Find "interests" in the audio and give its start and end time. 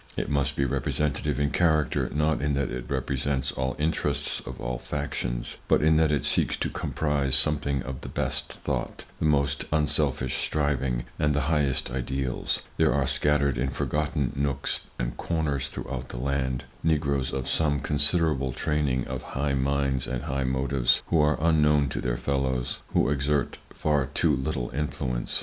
3.77-4.41